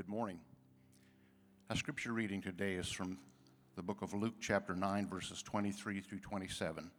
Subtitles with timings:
[0.00, 0.40] Good morning.
[1.68, 3.18] Our scripture reading today is from
[3.76, 6.90] the book of Luke, chapter 9, verses 23 through 27.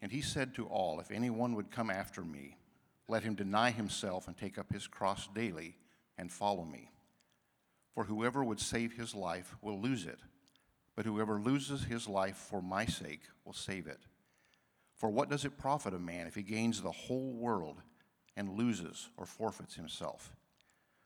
[0.00, 2.56] And he said to all, If anyone would come after me,
[3.08, 5.76] let him deny himself and take up his cross daily
[6.16, 6.88] and follow me.
[7.94, 10.20] For whoever would save his life will lose it,
[10.96, 14.00] but whoever loses his life for my sake will save it.
[14.96, 17.82] For what does it profit a man if he gains the whole world
[18.34, 20.32] and loses or forfeits himself?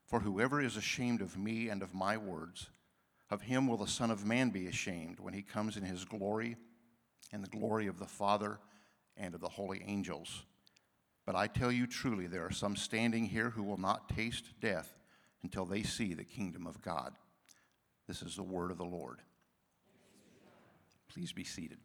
[0.07, 2.71] For whoever is ashamed of me and of my words,
[3.29, 6.57] of him will the Son of Man be ashamed when he comes in his glory
[7.33, 8.61] and the glory of the Father
[9.17, 10.45] and of the holy angels.
[11.25, 14.97] But I tell you truly, there are some standing here who will not taste death
[15.43, 17.17] until they see the kingdom of God.
[18.07, 19.19] This is the word of the Lord.
[21.09, 21.79] Please be seated.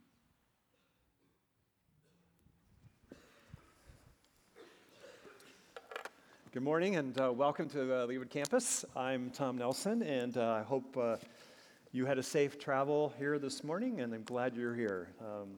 [6.53, 8.83] Good morning and uh, welcome to the Leawood campus.
[8.93, 11.15] I'm Tom Nelson and uh, I hope uh,
[11.93, 15.07] you had a safe travel here this morning and I'm glad you're here.
[15.21, 15.51] Um,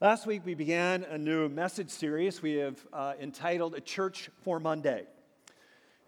[0.00, 4.58] last week we began a new message series we have uh, entitled A Church for
[4.58, 5.04] Monday.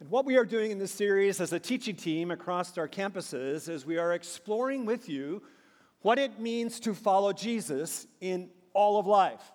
[0.00, 3.68] And what we are doing in this series as a teaching team across our campuses
[3.68, 5.42] is we are exploring with you
[6.00, 9.52] what it means to follow Jesus in all of life,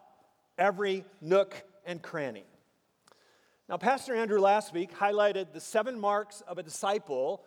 [0.60, 1.56] every nook
[1.88, 2.44] and cranny.
[3.72, 7.46] Now, Pastor Andrew last week highlighted the seven marks of a disciple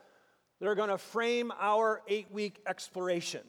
[0.58, 3.42] that are going to frame our eight week exploration.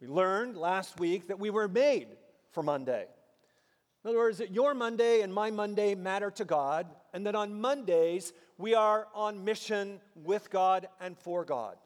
[0.00, 2.08] We learned last week that we were made
[2.52, 3.04] for Monday.
[4.02, 7.60] In other words, that your Monday and my Monday matter to God, and that on
[7.60, 11.76] Mondays we are on mission with God and for God.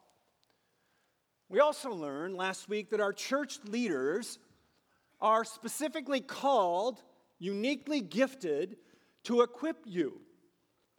[1.48, 4.38] We also learned last week that our church leaders
[5.20, 7.02] are specifically called,
[7.40, 8.76] uniquely gifted
[9.24, 10.20] to equip you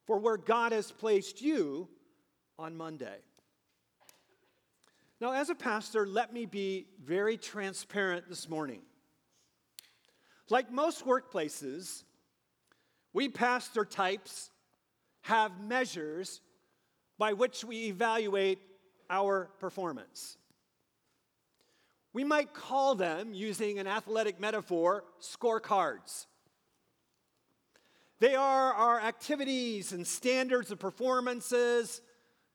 [0.05, 1.87] for where God has placed you
[2.59, 3.17] on Monday.
[5.19, 8.81] Now, as a pastor, let me be very transparent this morning.
[10.49, 12.03] Like most workplaces,
[13.13, 14.49] we pastor types
[15.21, 16.41] have measures
[17.17, 18.59] by which we evaluate
[19.09, 20.37] our performance.
[22.13, 26.25] We might call them, using an athletic metaphor, scorecards.
[28.21, 32.01] They are our activities and standards of performances,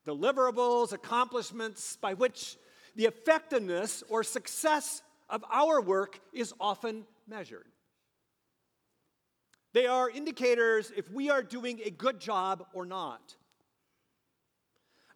[0.06, 2.56] deliverables, accomplishments by which
[2.94, 7.66] the effectiveness or success of our work is often measured.
[9.72, 13.34] They are indicators if we are doing a good job or not.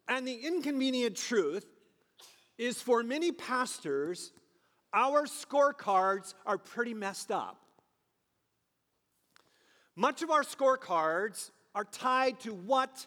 [0.09, 1.65] And the inconvenient truth
[2.57, 4.33] is for many pastors,
[4.93, 7.57] our scorecards are pretty messed up.
[9.95, 13.05] Much of our scorecards are tied to what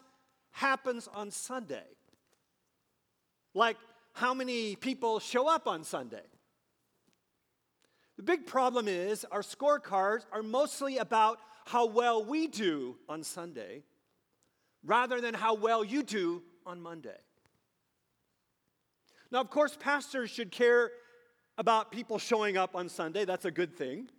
[0.51, 1.85] happens on Sunday.
[3.53, 3.77] Like
[4.13, 6.23] how many people show up on Sunday.
[8.17, 13.83] The big problem is our scorecards are mostly about how well we do on Sunday
[14.85, 17.17] rather than how well you do on Monday.
[19.31, 20.91] Now, of course, pastors should care
[21.57, 23.25] about people showing up on Sunday.
[23.25, 24.09] That's a good thing.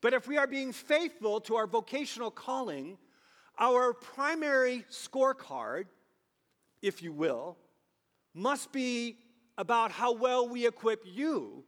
[0.00, 2.98] But if we are being faithful to our vocational calling,
[3.58, 5.86] our primary scorecard,
[6.82, 7.56] if you will,
[8.34, 9.16] must be
[9.56, 11.64] about how well we equip you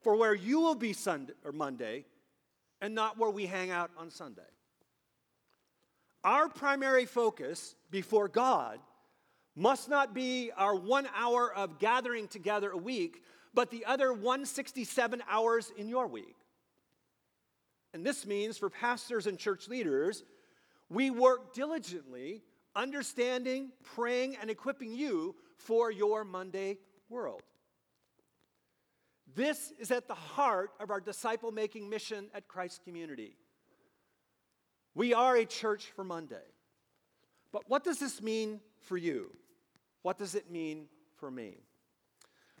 [0.00, 2.06] for where you will be Sunday or Monday
[2.80, 4.42] and not where we hang out on Sunday.
[6.24, 8.78] Our primary focus before God
[9.54, 13.22] must not be our one hour of gathering together a week,
[13.52, 16.36] but the other 167 hours in your week.
[17.94, 20.24] And this means for pastors and church leaders,
[20.88, 22.42] we work diligently
[22.76, 26.78] understanding, praying, and equipping you for your Monday
[27.08, 27.42] world.
[29.34, 33.36] This is at the heart of our disciple making mission at Christ Community.
[34.94, 36.36] We are a church for Monday.
[37.52, 39.30] But what does this mean for you?
[40.02, 40.86] What does it mean
[41.16, 41.58] for me?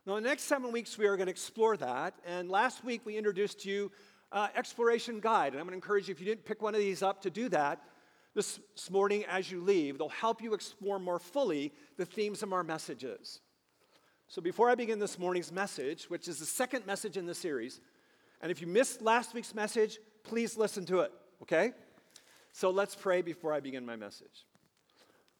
[0.06, 2.14] Now, the next seven weeks, we are going to explore that.
[2.26, 3.92] And last week, we introduced you
[4.32, 5.52] uh, exploration guide.
[5.52, 7.30] And I'm going to encourage you, if you didn't pick one of these up, to
[7.30, 7.80] do that
[8.34, 9.98] this, this morning as you leave.
[9.98, 13.40] They'll help you explore more fully the themes of our messages.
[14.28, 17.80] So before I begin this morning's message, which is the second message in the series,
[18.42, 21.72] and if you missed last week's message, please listen to it, okay?
[22.52, 24.46] So let's pray before I begin my message.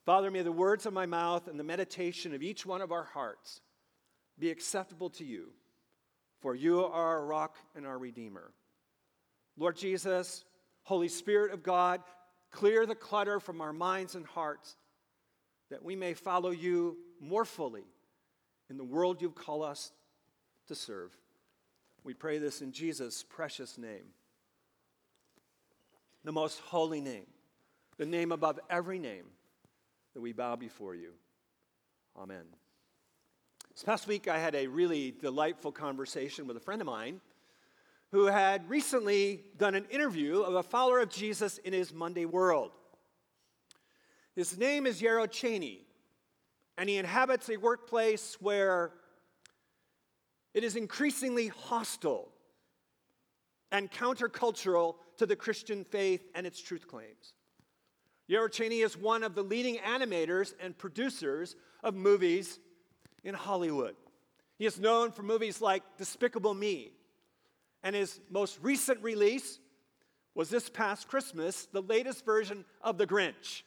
[0.06, 3.05] Father, may the words of my mouth and the meditation of each one of our
[3.05, 3.61] hearts
[4.38, 5.50] be acceptable to you,
[6.41, 8.52] for you are our rock and our redeemer.
[9.58, 10.44] Lord Jesus,
[10.84, 12.00] Holy Spirit of God,
[12.50, 14.76] clear the clutter from our minds and hearts
[15.70, 17.84] that we may follow you more fully
[18.70, 19.93] in the world you've called us
[20.69, 21.16] to serve.
[22.05, 24.14] We pray this in Jesus' precious name,
[26.25, 27.26] the most holy name,
[27.96, 29.25] the name above every name
[30.14, 31.10] that we bow before you.
[32.16, 32.44] Amen.
[33.72, 37.20] This past week, I had a really delightful conversation with a friend of mine
[38.10, 42.72] who had recently done an interview of a follower of Jesus in his Monday world.
[44.34, 45.81] His name is Yarrow Cheney,
[46.78, 48.93] and he inhabits a workplace where
[50.55, 52.28] it is increasingly hostile
[53.70, 57.34] and countercultural to the Christian faith and its truth claims.
[58.26, 62.58] Yarrow Cheney is one of the leading animators and producers of movies
[63.25, 63.96] in Hollywood.
[64.58, 66.93] He is known for movies like Despicable Me,
[67.83, 69.59] and his most recent release
[70.35, 73.63] was this past Christmas, the latest version of The Grinch.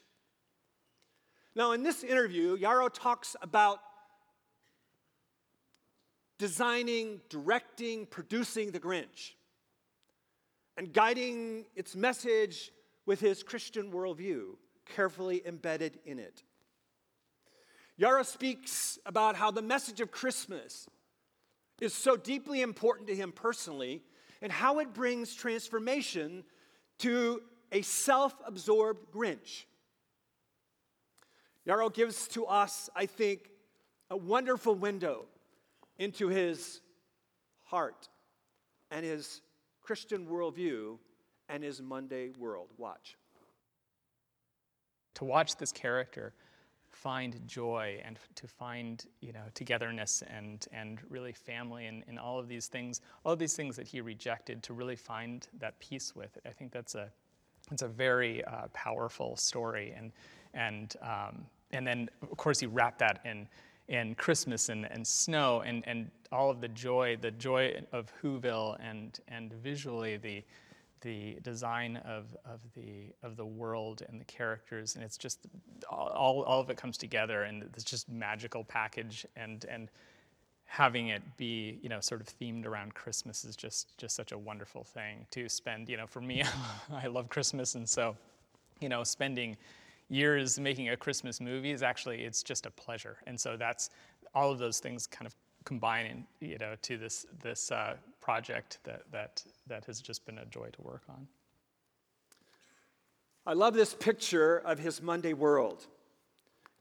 [1.55, 3.79] Now, in this interview, Yarrow talks about
[6.39, 9.33] designing, directing, producing The Grinch,
[10.77, 12.71] and guiding its message
[13.05, 14.55] with his Christian worldview
[14.85, 16.43] carefully embedded in it.
[17.97, 20.87] Yarrow speaks about how the message of Christmas
[21.81, 24.03] is so deeply important to him personally
[24.41, 26.43] and how it brings transformation
[26.99, 27.41] to
[27.71, 29.65] a self absorbed Grinch.
[31.65, 33.49] Yarrow gives to us, I think,
[34.09, 35.25] a wonderful window
[35.97, 36.81] into his
[37.63, 38.07] heart
[38.89, 39.41] and his
[39.81, 40.97] Christian worldview
[41.49, 42.69] and his Monday world.
[42.77, 43.17] Watch.
[45.15, 46.33] To watch this character
[47.01, 52.37] find joy and to find you know togetherness and and really family and, and all
[52.39, 56.15] of these things all of these things that he rejected to really find that peace
[56.15, 57.09] with it i think that's a
[57.71, 59.93] it's a very uh, powerful story.
[59.97, 60.11] And
[60.53, 63.47] and um, and then of course he wrapped that in
[63.87, 68.77] in Christmas and, and snow and, and all of the joy, the joy of Whoville
[68.79, 70.43] and, and visually the,
[71.01, 74.95] the design of, of, the, of the world and the characters.
[74.95, 75.39] And it's just,
[75.89, 79.25] all, all of it comes together and it's just magical package.
[79.35, 79.89] And, and
[80.65, 84.37] having it be, you know, sort of themed around Christmas is just, just such a
[84.37, 85.89] wonderful thing to spend.
[85.89, 86.43] You know, for me,
[86.93, 87.75] I love Christmas.
[87.75, 88.15] And so,
[88.79, 89.57] you know, spending
[90.09, 93.17] years making a Christmas movie is actually, it's just a pleasure.
[93.27, 93.89] And so that's,
[94.33, 99.03] all of those things kind of combine, you know, to this, this uh, project that,
[99.11, 101.27] that, that has just been a joy to work on.
[103.45, 105.85] I love this picture of his Monday world.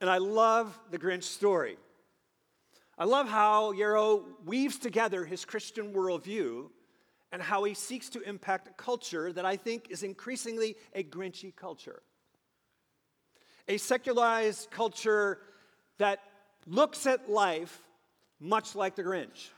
[0.00, 1.77] And I love the Grinch story.
[2.99, 6.69] I love how Yarrow weaves together his Christian worldview
[7.32, 11.55] and how he seeks to impact a culture that I think is increasingly a Grinchy
[11.55, 12.03] culture.
[13.69, 15.38] A secularized culture
[15.99, 16.21] that
[16.67, 17.82] looks at life
[18.40, 19.50] much like the Grinch.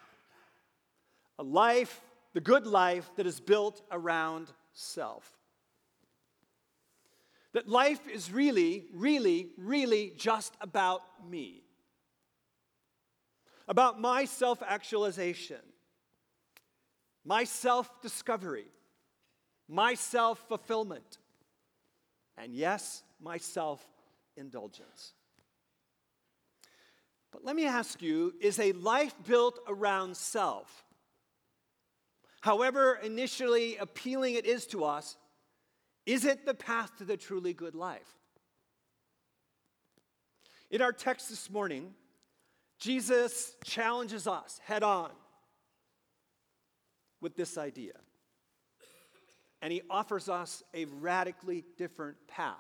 [1.39, 2.01] A life,
[2.35, 5.31] the good life that is built around self.
[7.53, 11.63] That life is really, really, really just about me.
[13.69, 15.61] About my self actualization,
[17.25, 18.67] my self discovery,
[19.69, 21.19] my self fulfillment,
[22.37, 23.87] and yes, my self
[24.37, 25.13] indulgence.
[27.33, 30.85] But let me ask you is a life built around self,
[32.43, 35.17] however initially appealing it is to us,
[36.05, 38.19] is it the path to the truly good life?
[40.71, 41.95] In our text this morning,
[42.79, 45.11] Jesus challenges us head on
[47.21, 47.93] with this idea.
[49.61, 52.57] And he offers us a radically different path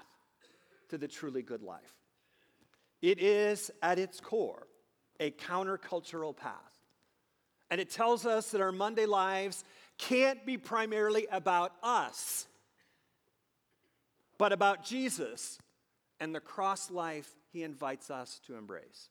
[0.90, 2.01] to the truly good life.
[3.02, 4.68] It is, at its core,
[5.18, 6.54] a countercultural path.
[7.70, 9.64] And it tells us that our Monday lives
[9.98, 12.46] can't be primarily about us,
[14.38, 15.58] but about Jesus
[16.20, 19.08] and the cross life he invites us to embrace.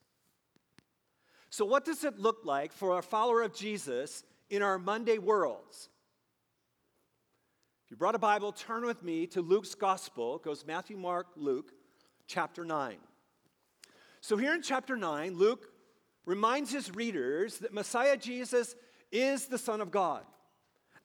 [1.49, 5.89] So, what does it look like for a follower of Jesus in our Monday worlds?
[7.83, 10.37] If you brought a Bible, turn with me to Luke's Gospel.
[10.37, 11.73] It goes Matthew, Mark, Luke,
[12.25, 12.95] chapter 9.
[14.21, 15.67] So, here in chapter 9, Luke
[16.25, 18.75] reminds his readers that Messiah Jesus
[19.11, 20.23] is the Son of God.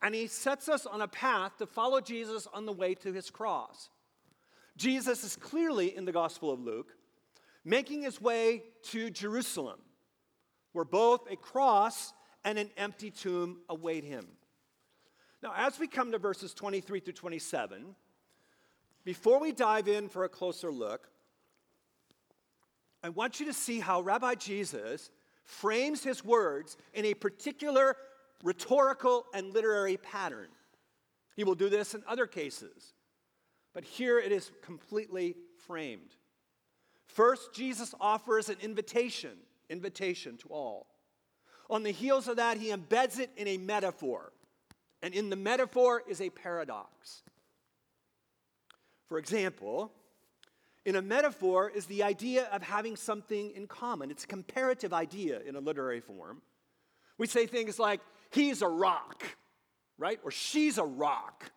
[0.02, 3.30] And he sets us on a path to follow Jesus on the way to his
[3.30, 3.88] cross.
[4.76, 6.92] Jesus is clearly in the Gospel of Luke
[7.66, 9.80] making his way to Jerusalem,
[10.72, 12.12] where both a cross
[12.44, 14.28] and an empty tomb await him.
[15.42, 17.96] Now, as we come to verses 23 through 27,
[19.04, 21.08] before we dive in for a closer look,
[23.06, 25.12] I want you to see how Rabbi Jesus
[25.44, 27.96] frames his words in a particular
[28.42, 30.48] rhetorical and literary pattern.
[31.36, 32.94] He will do this in other cases,
[33.72, 35.36] but here it is completely
[35.68, 36.16] framed.
[37.06, 39.36] First, Jesus offers an invitation,
[39.70, 40.88] invitation to all.
[41.70, 44.32] On the heels of that, he embeds it in a metaphor.
[45.00, 47.22] And in the metaphor is a paradox.
[49.06, 49.92] For example,
[50.86, 54.08] in a metaphor is the idea of having something in common.
[54.08, 56.40] It's a comparative idea in a literary form.
[57.18, 58.00] We say things like,
[58.30, 59.24] he's a rock,
[59.98, 60.20] right?
[60.22, 61.50] Or she's a rock.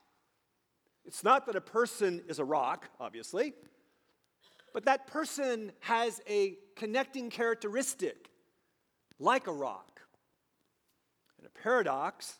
[1.05, 3.53] It's not that a person is a rock, obviously,
[4.73, 8.31] but that person has a connecting characteristic,
[9.19, 10.01] like a rock.
[11.37, 12.39] And a paradox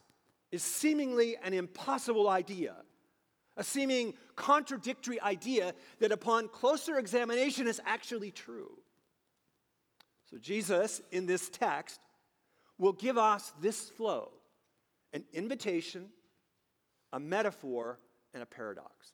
[0.51, 2.77] is seemingly an impossible idea,
[3.58, 8.72] a seeming contradictory idea that upon closer examination is actually true.
[10.29, 12.00] So, Jesus in this text
[12.77, 14.32] will give us this flow
[15.12, 16.10] an invitation,
[17.12, 18.00] a metaphor,
[18.34, 19.13] and a paradox.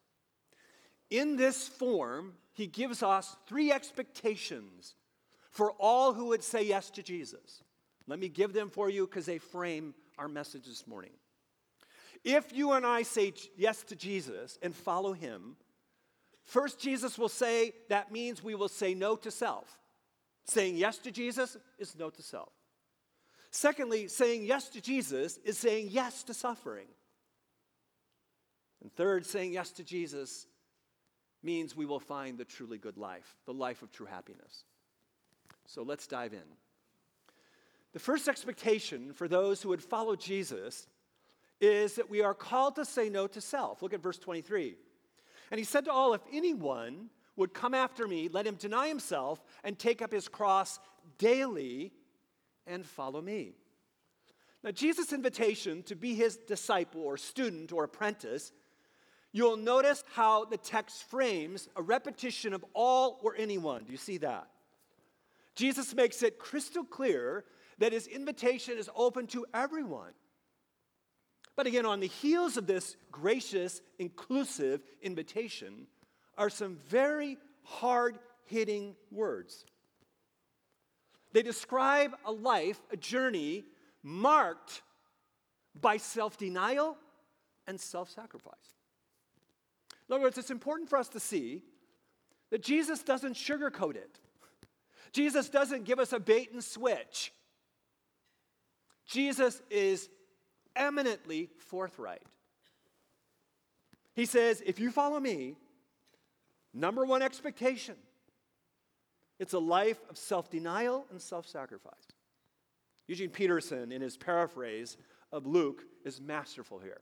[1.10, 4.96] In this form, he gives us three expectations
[5.51, 7.63] for all who would say yes to Jesus.
[8.08, 11.12] Let me give them for you because they frame our message this morning.
[12.25, 15.55] If you and I say yes to Jesus and follow him,
[16.41, 19.79] first, Jesus will say that means we will say no to self.
[20.46, 22.51] Saying yes to Jesus is no to self.
[23.51, 26.88] Secondly, saying yes to Jesus is saying yes to suffering.
[28.82, 30.48] And third, saying yes to Jesus
[31.44, 34.65] means we will find the truly good life, the life of true happiness.
[35.67, 36.44] So let's dive in.
[37.94, 40.88] The first expectation for those who would follow Jesus
[41.62, 43.81] is that we are called to say no to self.
[43.81, 44.75] Look at verse 23.
[45.51, 49.43] And he said to all, If anyone would come after me, let him deny himself
[49.63, 50.79] and take up his cross
[51.17, 51.91] daily
[52.67, 53.53] and follow me.
[54.63, 58.51] Now, Jesus' invitation to be his disciple or student or apprentice,
[59.31, 63.83] you'll notice how the text frames a repetition of all or anyone.
[63.83, 64.47] Do you see that?
[65.55, 67.45] Jesus makes it crystal clear
[67.77, 70.12] that his invitation is open to everyone.
[71.55, 75.88] But again, on the heels of this gracious, inclusive invitation
[76.38, 79.65] are some very hard hitting words.
[81.31, 83.65] They describe a life, a journey
[84.03, 84.81] marked
[85.79, 86.97] by self denial
[87.67, 88.53] and self sacrifice.
[90.07, 91.63] In other words, it's important for us to see
[92.51, 94.19] that Jesus doesn't sugarcoat it.
[95.12, 97.33] Jesus doesn't give us a bait and switch.
[99.07, 100.09] Jesus is
[100.75, 102.24] eminently forthright.
[104.13, 105.55] He says, if you follow me,
[106.74, 107.96] number one expectation
[109.39, 111.94] it's a life of self denial and self sacrifice.
[113.08, 114.98] Eugene Peterson, in his paraphrase
[115.32, 117.01] of Luke, is masterful here.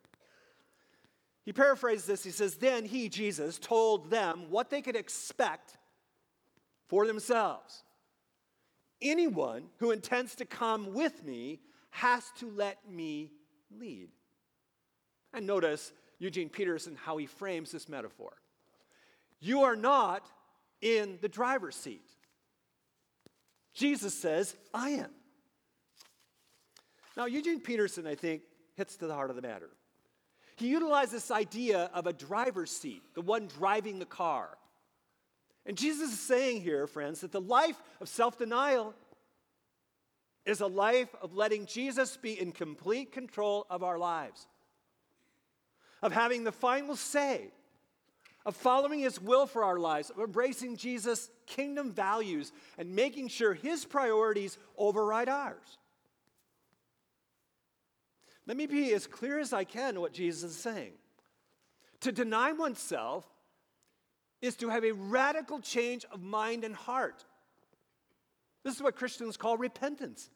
[1.45, 2.23] He paraphrases this.
[2.23, 5.77] He says, Then he, Jesus, told them what they could expect
[6.87, 7.83] for themselves.
[9.01, 11.59] Anyone who intends to come with me
[11.91, 13.31] has to let me
[13.79, 14.09] lead.
[15.33, 18.33] And notice Eugene Peterson, how he frames this metaphor.
[19.39, 20.25] You are not
[20.81, 22.07] in the driver's seat.
[23.73, 25.09] Jesus says, I am.
[27.17, 28.43] Now, Eugene Peterson, I think,
[28.75, 29.69] hits to the heart of the matter.
[30.55, 34.49] He utilized this idea of a driver's seat, the one driving the car.
[35.65, 38.93] And Jesus is saying here, friends, that the life of self denial
[40.45, 44.47] is a life of letting Jesus be in complete control of our lives,
[46.01, 47.51] of having the final say,
[48.45, 53.53] of following his will for our lives, of embracing Jesus' kingdom values, and making sure
[53.53, 55.77] his priorities override ours.
[58.45, 60.91] Let me be as clear as I can what Jesus is saying.
[62.01, 63.25] To deny oneself
[64.41, 67.23] is to have a radical change of mind and heart.
[68.63, 70.29] This is what Christians call repentance.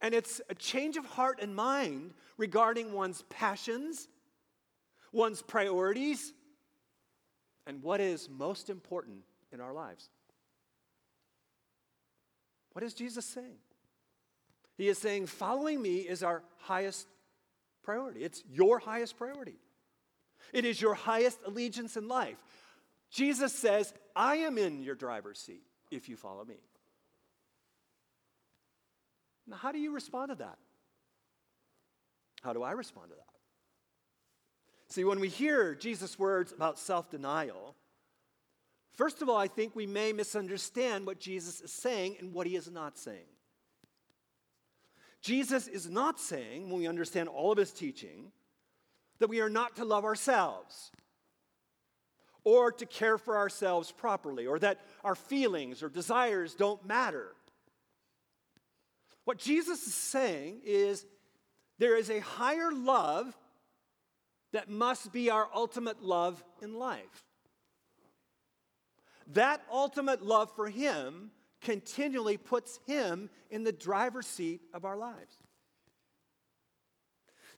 [0.00, 4.08] And it's a change of heart and mind regarding one's passions,
[5.12, 6.32] one's priorities,
[7.66, 9.18] and what is most important
[9.52, 10.08] in our lives.
[12.72, 13.56] What is Jesus saying?
[14.76, 17.08] He is saying, following me is our highest
[17.82, 18.20] priority.
[18.20, 19.56] It's your highest priority.
[20.52, 22.36] It is your highest allegiance in life.
[23.10, 26.56] Jesus says, I am in your driver's seat if you follow me.
[29.46, 30.58] Now, how do you respond to that?
[32.42, 33.24] How do I respond to that?
[34.92, 37.74] See, when we hear Jesus' words about self denial,
[38.98, 42.56] First of all, I think we may misunderstand what Jesus is saying and what he
[42.56, 43.28] is not saying.
[45.22, 48.32] Jesus is not saying, when we understand all of his teaching,
[49.20, 50.90] that we are not to love ourselves
[52.44, 57.34] or to care for ourselves properly or that our feelings or desires don't matter.
[59.24, 61.04] What Jesus is saying is
[61.78, 63.36] there is a higher love
[64.52, 67.24] that must be our ultimate love in life.
[69.34, 71.30] That ultimate love for Him
[71.60, 75.36] continually puts Him in the driver's seat of our lives.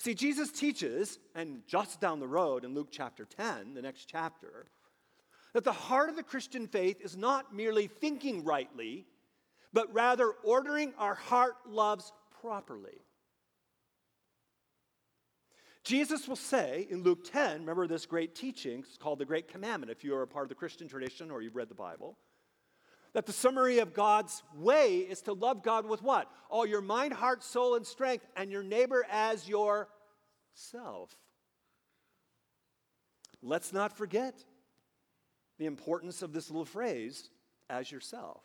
[0.00, 4.70] See, Jesus teaches, and just down the road in Luke chapter 10, the next chapter,
[5.52, 9.04] that the heart of the Christian faith is not merely thinking rightly,
[9.74, 13.04] but rather ordering our heart loves properly.
[15.84, 19.92] Jesus will say in Luke 10, remember this great teaching, it's called the Great Commandment
[19.92, 22.16] if you are a part of the Christian tradition or you've read the Bible,
[23.12, 26.30] that the summary of God's way is to love God with what?
[26.48, 29.88] All your mind, heart, soul, and strength, and your neighbor as yourself.
[33.42, 34.44] Let's not forget
[35.58, 37.30] the importance of this little phrase,
[37.68, 38.42] as yourself.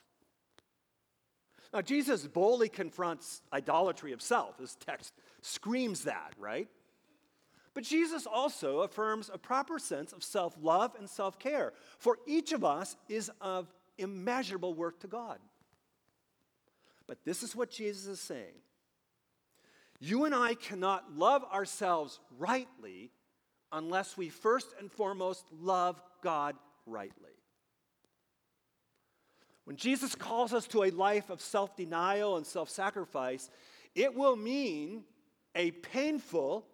[1.73, 4.57] Now, Jesus boldly confronts idolatry of self.
[4.57, 6.67] This text screams that, right?
[7.73, 12.53] But Jesus also affirms a proper sense of self love and self care, for each
[12.53, 15.39] of us is of immeasurable worth to God.
[17.07, 18.55] But this is what Jesus is saying
[19.99, 23.11] You and I cannot love ourselves rightly
[23.71, 27.31] unless we first and foremost love God rightly.
[29.65, 33.49] When Jesus calls us to a life of self denial and self sacrifice,
[33.93, 35.03] it will mean
[35.55, 36.65] a painful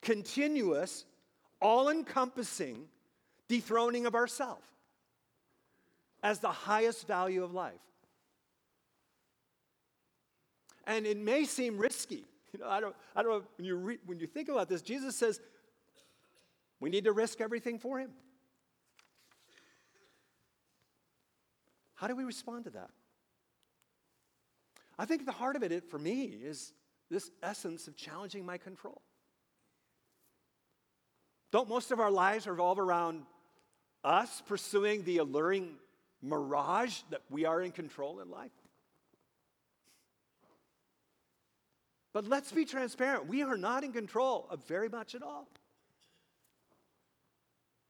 [0.00, 1.04] continuous,
[1.60, 2.86] all encompassing
[3.48, 4.62] dethroning of ourself
[6.22, 7.80] as the highest value of life.
[10.86, 12.24] And it may seem risky.
[12.52, 14.82] You know, I don't, I don't know, when you, re, when you think about this,
[14.82, 15.40] Jesus says
[16.80, 18.10] we need to risk everything for him.
[21.94, 22.90] How do we respond to that?
[24.98, 26.74] I think the heart of it, for me, is
[27.08, 29.00] this essence of challenging my control.
[31.52, 33.22] Don't most of our lives revolve around
[34.04, 35.76] us pursuing the alluring
[36.22, 38.52] mirage that we are in control in life?
[42.12, 43.26] But let's be transparent.
[43.26, 45.48] We are not in control of very much at all.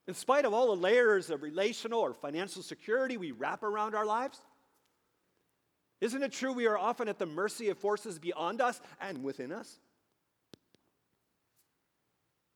[0.07, 4.07] In spite of all the layers of relational or financial security we wrap around our
[4.07, 4.39] lives,
[6.01, 9.53] isn't it true we are often at the mercy of forces beyond us and within
[9.53, 9.79] us?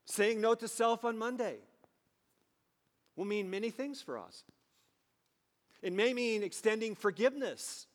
[0.06, 1.56] Saying no to self on Monday
[3.14, 4.44] will mean many things for us.
[5.82, 7.86] It may mean extending forgiveness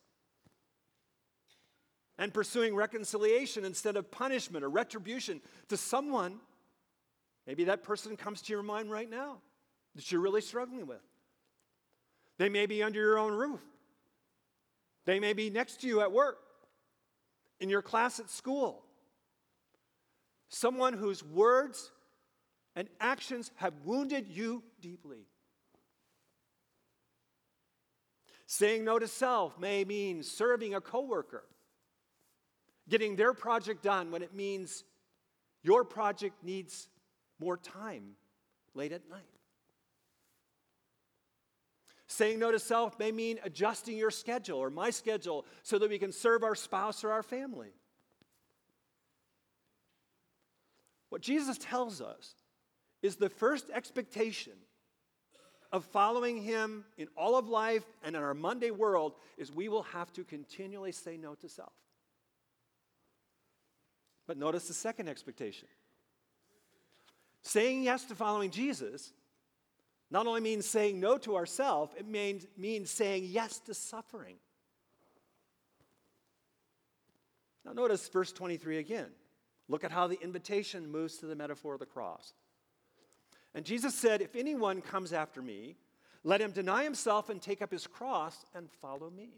[2.18, 6.38] and pursuing reconciliation instead of punishment or retribution to someone.
[7.46, 9.38] Maybe that person comes to your mind right now
[9.94, 11.02] that you're really struggling with.
[12.38, 13.60] They may be under your own roof,
[15.04, 16.38] they may be next to you at work,
[17.60, 18.84] in your class at school.
[20.48, 21.90] Someone whose words
[22.76, 25.26] and actions have wounded you deeply.
[28.52, 31.44] Saying no to self may mean serving a coworker,
[32.86, 34.84] getting their project done when it means
[35.62, 36.90] your project needs
[37.40, 38.10] more time
[38.74, 39.22] late at night.
[42.08, 45.98] Saying no to self may mean adjusting your schedule or my schedule so that we
[45.98, 47.72] can serve our spouse or our family.
[51.08, 52.34] What Jesus tells us
[53.00, 54.52] is the first expectation
[55.72, 59.84] of following him in all of life and in our Monday world is we will
[59.84, 61.72] have to continually say no to self.
[64.26, 65.68] But notice the second expectation.
[67.42, 69.12] Saying yes to following Jesus
[70.10, 74.36] not only means saying no to ourselves, it means, means saying yes to suffering.
[77.64, 79.06] Now, notice verse 23 again.
[79.68, 82.34] Look at how the invitation moves to the metaphor of the cross.
[83.54, 85.76] And Jesus said, If anyone comes after me,
[86.24, 89.30] let him deny himself and take up his cross and follow me.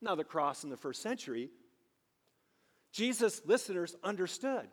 [0.00, 1.50] Now, the cross in the first century,
[2.92, 4.68] Jesus' listeners understood.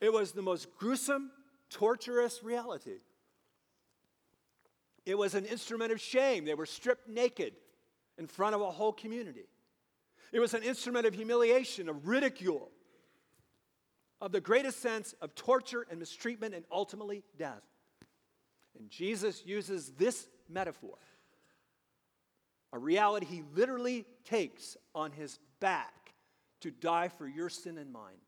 [0.00, 1.30] It was the most gruesome,
[1.70, 2.98] torturous reality.
[5.06, 6.44] It was an instrument of shame.
[6.44, 7.54] They were stripped naked
[8.18, 9.46] in front of a whole community.
[10.32, 12.70] It was an instrument of humiliation, of ridicule
[14.22, 17.64] of the greatest sense of torture and mistreatment and ultimately death.
[18.78, 20.96] And Jesus uses this metaphor,
[22.72, 26.14] a reality he literally takes on his back
[26.60, 28.20] to die for your sin and mine.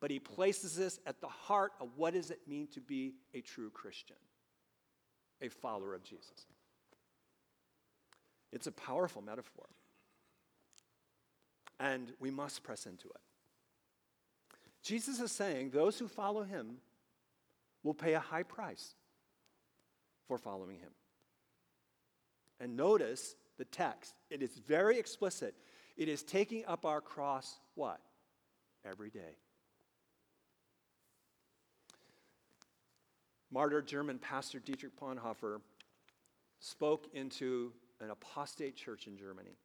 [0.00, 3.40] But he places this at the heart of what does it mean to be a
[3.40, 4.16] true Christian,
[5.40, 6.46] a follower of Jesus.
[8.52, 9.66] It's a powerful metaphor.
[11.78, 13.20] And we must press into it.
[14.82, 16.78] Jesus is saying those who follow him
[17.82, 18.94] will pay a high price
[20.26, 20.90] for following him.
[22.60, 25.54] And notice the text, it is very explicit.
[25.96, 28.00] It is taking up our cross what?
[28.84, 29.36] Every day.
[33.52, 35.60] Martyr German pastor Dietrich Bonhoeffer
[36.58, 39.56] spoke into an apostate church in Germany.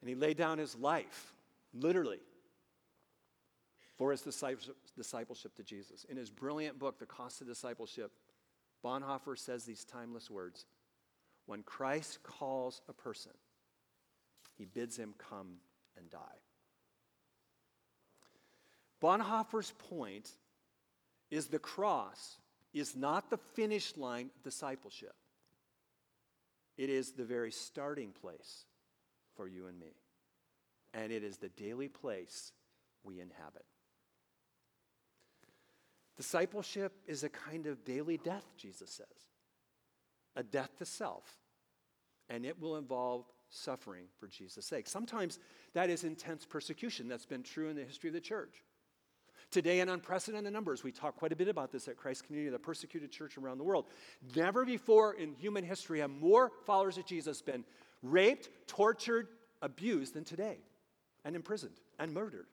[0.00, 1.32] And he laid down his life,
[1.72, 2.20] literally,
[4.00, 4.22] for his
[4.96, 6.06] discipleship to Jesus.
[6.08, 8.10] In his brilliant book, The Cost of Discipleship,
[8.82, 10.64] Bonhoeffer says these timeless words
[11.44, 13.32] When Christ calls a person,
[14.56, 15.56] he bids him come
[15.98, 16.18] and die.
[19.02, 20.30] Bonhoeffer's point
[21.30, 22.38] is the cross
[22.72, 25.14] is not the finish line of discipleship.
[26.78, 28.64] It is the very starting place
[29.36, 29.92] for you and me.
[30.94, 32.52] And it is the daily place
[33.04, 33.66] we inhabit.
[36.20, 39.06] Discipleship is a kind of daily death, Jesus says,
[40.36, 41.24] a death to self.
[42.28, 44.86] And it will involve suffering for Jesus' sake.
[44.86, 45.38] Sometimes
[45.72, 47.08] that is intense persecution.
[47.08, 48.62] That's been true in the history of the church.
[49.50, 52.58] Today, in unprecedented numbers, we talk quite a bit about this at Christ Community, the
[52.58, 53.86] persecuted church around the world.
[54.36, 57.64] Never before in human history have more followers of Jesus been
[58.02, 59.28] raped, tortured,
[59.62, 60.58] abused than today,
[61.24, 62.48] and imprisoned and murdered.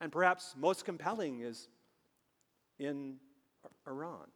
[0.00, 1.68] And perhaps most compelling is
[2.78, 3.16] in
[3.86, 4.26] Iran.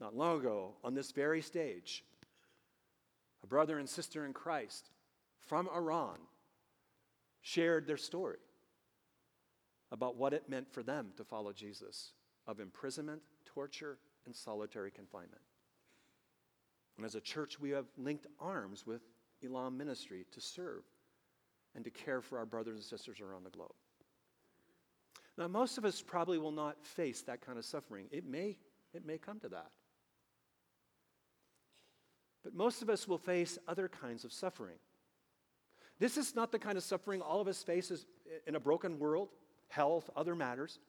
[0.00, 2.04] Not long ago, on this very stage,
[3.42, 4.90] a brother and sister in Christ
[5.40, 6.18] from Iran
[7.40, 8.38] shared their story
[9.90, 12.12] about what it meant for them to follow Jesus
[12.46, 15.42] of imprisonment, torture, and solitary confinement.
[16.96, 19.02] And as a church, we have linked arms with
[19.44, 20.82] Elam Ministry to serve
[21.74, 23.74] and to care for our brothers and sisters around the globe.
[25.38, 28.06] Now, most of us probably will not face that kind of suffering.
[28.10, 28.58] It may,
[28.92, 29.70] it may come to that.
[32.42, 34.78] But most of us will face other kinds of suffering.
[36.00, 37.92] This is not the kind of suffering all of us face
[38.48, 39.28] in a broken world
[39.68, 40.80] health, other matters.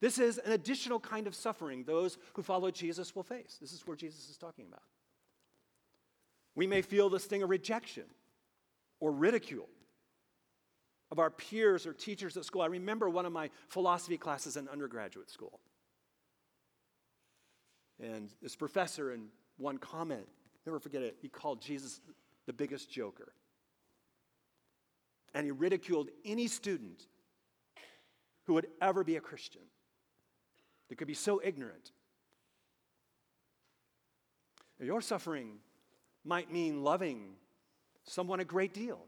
[0.00, 3.58] This is an additional kind of suffering those who follow Jesus will face.
[3.60, 4.82] This is where Jesus is talking about.
[6.54, 8.04] We may feel the sting of rejection
[9.00, 9.68] or ridicule
[11.14, 12.60] of our peers or teachers at school.
[12.60, 15.60] I remember one of my philosophy classes in undergraduate school.
[18.02, 20.26] And this professor, in one comment,
[20.66, 22.00] never forget it, he called Jesus
[22.46, 23.32] the biggest joker.
[25.34, 27.06] And he ridiculed any student
[28.46, 29.62] who would ever be a Christian
[30.88, 31.92] that could be so ignorant.
[34.80, 35.58] Your suffering
[36.24, 37.36] might mean loving
[38.02, 39.06] someone a great deal.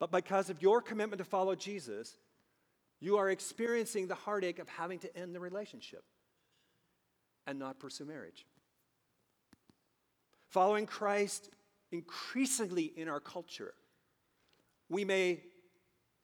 [0.00, 2.16] But because of your commitment to follow Jesus,
[3.00, 6.02] you are experiencing the heartache of having to end the relationship
[7.46, 8.46] and not pursue marriage.
[10.48, 11.50] Following Christ
[11.92, 13.74] increasingly in our culture,
[14.88, 15.42] we may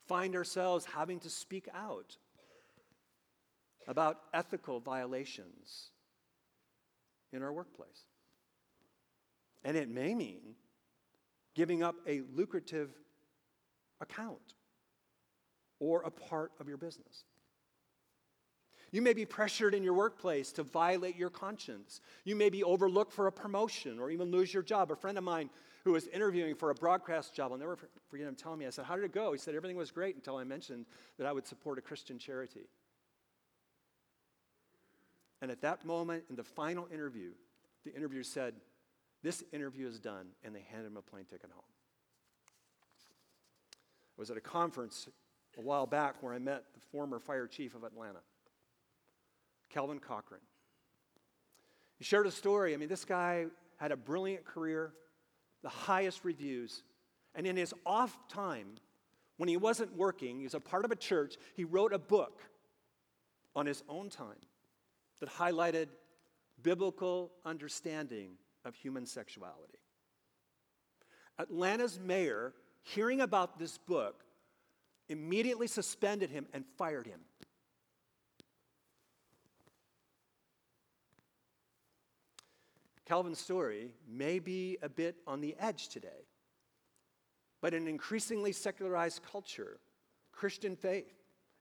[0.07, 2.17] find ourselves having to speak out
[3.87, 5.91] about ethical violations
[7.31, 8.05] in our workplace.
[9.63, 10.55] And it may mean
[11.55, 12.89] giving up a lucrative
[14.01, 14.55] account
[15.79, 17.23] or a part of your business.
[18.91, 21.99] You may be pressured in your workplace to violate your conscience.
[22.23, 24.91] You may be overlooked for a promotion or even lose your job.
[24.91, 25.49] A friend of mine
[25.83, 27.51] who was interviewing for a broadcast job.
[27.51, 27.77] I'll never
[28.09, 29.31] forget him telling me, I said, How did it go?
[29.31, 30.85] He said, Everything was great until I mentioned
[31.17, 32.67] that I would support a Christian charity.
[35.41, 37.31] And at that moment, in the final interview,
[37.85, 38.55] the interviewer said,
[39.23, 41.63] This interview is done, and they handed him a plane ticket home.
[44.17, 45.07] I was at a conference
[45.57, 48.19] a while back where I met the former fire chief of Atlanta,
[49.69, 50.41] Kelvin Cochran.
[51.97, 52.73] He shared a story.
[52.73, 53.45] I mean, this guy
[53.77, 54.93] had a brilliant career,
[55.63, 56.83] the highest reviews.
[57.35, 58.75] And in his off time,
[59.37, 62.41] when he wasn't working, he was a part of a church, he wrote a book
[63.55, 64.37] on his own time
[65.19, 65.87] that highlighted
[66.61, 68.31] biblical understanding
[68.65, 69.79] of human sexuality.
[71.39, 72.53] Atlanta's mayor,
[72.93, 74.23] hearing about this book,
[75.09, 77.19] immediately suspended him and fired him.
[83.05, 86.27] Kelvin's story may be a bit on the edge today,
[87.61, 89.79] but in an increasingly secularized culture,
[90.33, 91.13] Christian faith,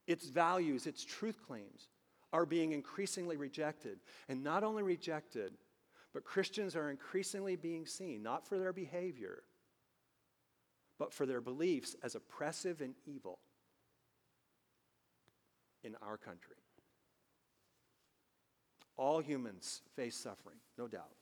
[0.06, 1.88] its values, its truth claims
[2.32, 3.98] are being increasingly rejected.
[4.28, 5.52] And not only rejected,
[6.12, 9.42] but Christians are increasingly being seen, not for their behavior,
[10.98, 13.38] but for their beliefs as oppressive and evil
[15.84, 16.56] in our country.
[18.96, 21.12] All humans face suffering, no doubt.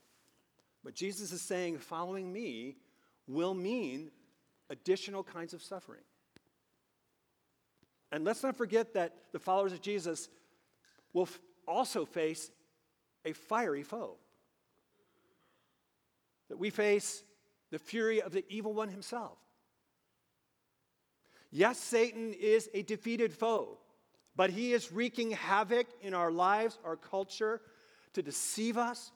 [0.83, 2.77] But Jesus is saying, following me
[3.27, 4.11] will mean
[4.69, 6.03] additional kinds of suffering.
[8.11, 10.29] And let's not forget that the followers of Jesus
[11.11, 12.49] will f- also face
[13.25, 14.17] a fiery foe.
[16.49, 17.23] That we face
[17.71, 19.37] the fury of the evil one himself.
[21.57, 23.77] Yes, Satan is a defeated foe,
[24.35, 27.61] but he is wreaking havoc in our lives, our culture,
[28.11, 29.13] to deceive us,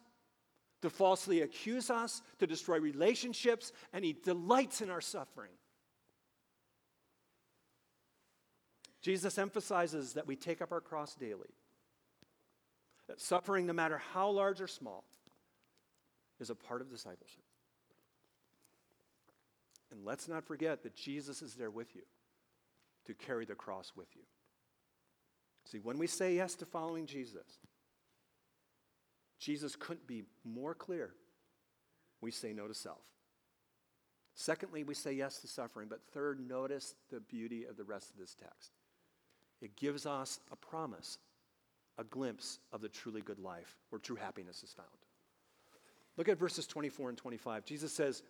[0.81, 5.51] to falsely accuse us, to destroy relationships, and he delights in our suffering.
[9.01, 11.53] Jesus emphasizes that we take up our cross daily,
[13.09, 15.03] that suffering, no matter how large or small,
[16.39, 17.43] is a part of discipleship.
[19.91, 22.03] And let's not forget that Jesus is there with you
[23.09, 24.21] to carry the cross with you.
[25.65, 27.59] See, when we say yes to following Jesus,
[29.39, 31.11] Jesus couldn't be more clear.
[32.21, 33.01] We say no to self.
[34.35, 35.87] Secondly, we say yes to suffering.
[35.89, 38.73] But third, notice the beauty of the rest of this text.
[39.59, 41.17] It gives us a promise,
[41.97, 44.87] a glimpse of the truly good life where true happiness is found.
[46.15, 47.65] Look at verses 24 and 25.
[47.65, 48.21] Jesus says,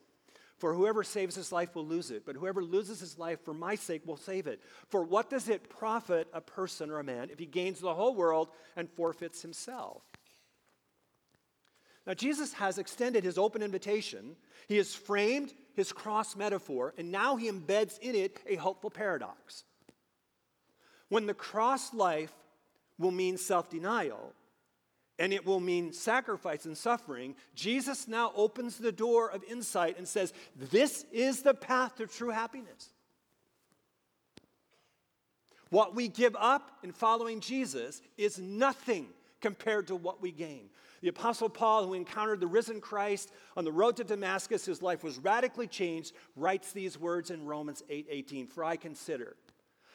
[0.59, 3.75] For whoever saves his life will lose it, but whoever loses his life for my
[3.75, 4.61] sake will save it.
[4.89, 8.13] For what does it profit a person or a man if he gains the whole
[8.13, 10.03] world and forfeits himself?
[12.05, 14.35] Now, Jesus has extended his open invitation.
[14.67, 19.63] He has framed his cross metaphor, and now he embeds in it a hopeful paradox.
[21.07, 22.33] When the cross life
[22.97, 24.33] will mean self denial,
[25.19, 30.07] and it will mean sacrifice and suffering, Jesus now opens the door of insight and
[30.07, 32.89] says, This is the path to true happiness.
[35.69, 39.07] What we give up in following Jesus is nothing
[39.41, 40.69] compared to what we gain.
[41.01, 45.03] The Apostle Paul, who encountered the risen Christ on the road to Damascus, his life
[45.03, 48.47] was radically changed, writes these words in Romans 8 18.
[48.47, 49.35] For I consider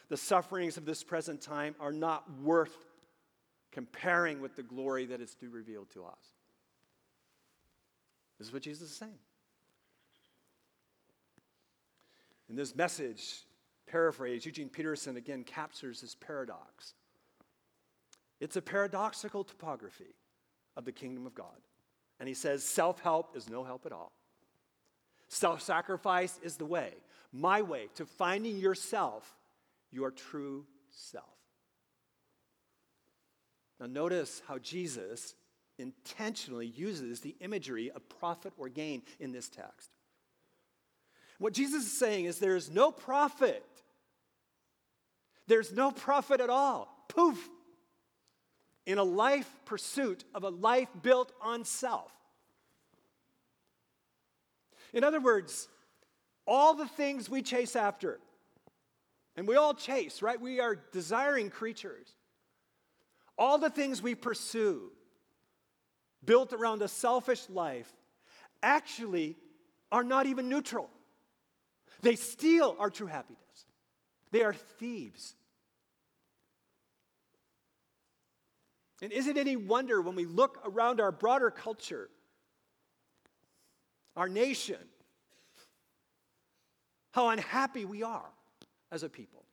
[0.09, 2.77] the sufferings of this present time are not worth
[3.75, 6.33] comparing with the glory that is to revealed to us.
[8.39, 9.19] This is what Jesus is saying.
[12.49, 13.43] In this message,
[13.89, 16.95] paraphrase, Eugene Peterson again captures this paradox.
[18.41, 20.15] It's a paradoxical topography
[20.77, 21.47] of the kingdom of God.
[22.21, 24.13] And he says self help is no help at all.
[25.29, 26.93] Self sacrifice is the way,
[27.33, 29.35] my way to finding yourself,
[29.91, 31.34] your true self.
[33.81, 35.35] Now, notice how Jesus
[35.79, 39.91] intentionally uses the imagery of profit or gain in this text.
[41.39, 43.65] What Jesus is saying is there is no profit.
[45.47, 47.05] There's no profit at all.
[47.09, 47.49] Poof
[48.87, 52.13] in a life pursuit of a life built on self.
[54.93, 55.69] In other words,
[56.47, 58.21] all the things we chase after,
[59.37, 60.41] and we all chase, right?
[60.41, 62.07] We are desiring creatures.
[63.37, 64.93] All the things we pursue,
[66.25, 67.93] built around a selfish life,
[68.63, 69.37] actually
[69.91, 70.89] are not even neutral.
[72.01, 73.67] They steal our true happiness,
[74.31, 75.35] they are thieves.
[79.03, 82.09] And is it any wonder when we look around our broader culture,
[84.17, 84.79] our nation,
[87.13, 88.31] how unhappy we are
[88.91, 89.44] as a people?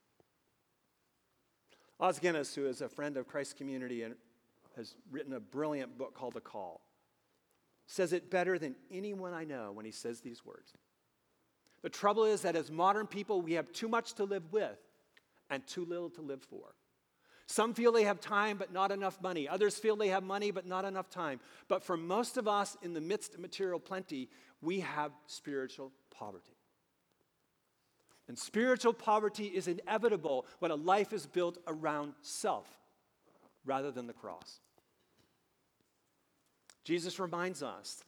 [2.01, 4.15] Os Guinness, who is a friend of Christ's community and
[4.75, 6.81] has written a brilliant book called The Call,
[7.85, 10.73] says it better than anyone I know when he says these words.
[11.83, 14.79] The trouble is that as modern people, we have too much to live with
[15.49, 16.73] and too little to live for.
[17.45, 19.47] Some feel they have time but not enough money.
[19.47, 21.39] Others feel they have money but not enough time.
[21.67, 24.29] But for most of us, in the midst of material plenty,
[24.61, 26.55] we have spiritual poverty.
[28.27, 32.67] And spiritual poverty is inevitable when a life is built around self
[33.65, 34.59] rather than the cross.
[36.83, 38.03] Jesus reminds us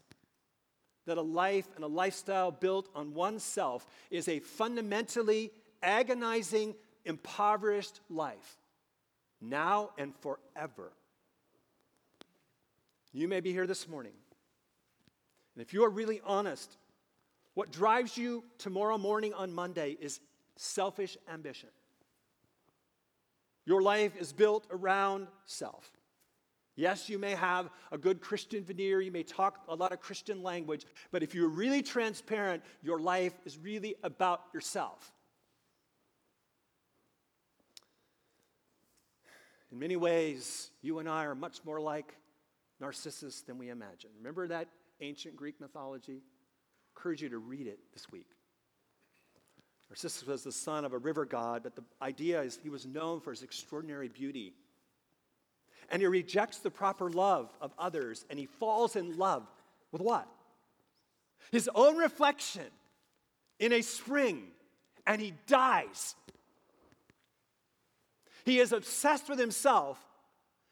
[1.06, 6.74] that a life and a lifestyle built on oneself is a fundamentally agonizing,
[7.06, 8.58] impoverished life
[9.44, 10.94] now and forever.
[13.12, 14.14] You may be here this morning
[15.56, 16.78] And if you are really honest,
[17.54, 20.20] what drives you tomorrow morning on Monday is
[20.56, 21.70] selfish ambition.
[23.66, 25.90] Your life is built around self.
[26.76, 30.42] Yes, you may have a good Christian veneer, you may talk a lot of Christian
[30.42, 35.14] language, but if you're really transparent, your life is really about yourself.
[39.72, 42.16] In many ways, you and I are much more like
[42.80, 44.10] Narcissus than we imagine.
[44.18, 44.68] Remember that
[45.00, 46.22] ancient Greek mythology?
[46.96, 48.28] Encourage you to read it this week.
[49.90, 53.20] Narcissus was the son of a river god, but the idea is he was known
[53.20, 54.54] for his extraordinary beauty.
[55.90, 59.46] And he rejects the proper love of others, and he falls in love
[59.92, 60.28] with what?
[61.52, 62.66] His own reflection
[63.60, 64.48] in a spring,
[65.06, 66.16] and he dies.
[68.46, 70.00] He is obsessed with himself,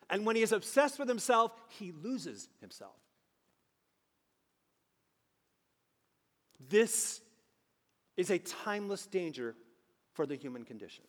[0.10, 2.96] and when he is obsessed with himself, he loses himself.
[6.70, 7.22] This
[8.18, 9.56] is a timeless danger
[10.14, 11.06] for the human condition.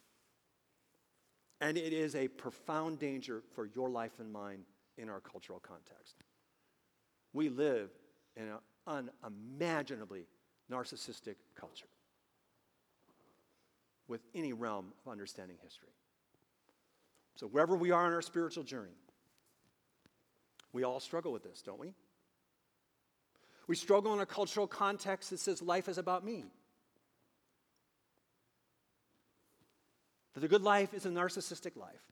[1.60, 4.64] And it is a profound danger for your life and mine
[4.98, 6.16] in our cultural context.
[7.32, 7.90] We live
[8.36, 8.48] in
[8.86, 10.26] an unimaginably
[10.70, 11.86] narcissistic culture
[14.08, 15.88] with any realm of understanding history.
[17.36, 18.96] So, wherever we are in our spiritual journey,
[20.72, 21.94] we all struggle with this, don't we?
[23.68, 26.44] We struggle in a cultural context that says life is about me.
[30.34, 32.02] That the good life is a narcissistic life.